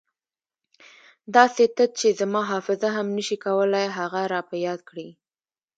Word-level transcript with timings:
داسې 1.35 1.63
تت 1.75 1.91
چې 1.99 2.07
زما 2.19 2.41
حافظه 2.51 2.87
هم 2.97 3.07
نه 3.17 3.23
شي 3.27 3.37
کولای 3.45 3.85
هغه 3.97 4.21
را 4.33 4.41
په 4.49 4.55
یاد 4.65 4.79
کړي. 4.89 5.09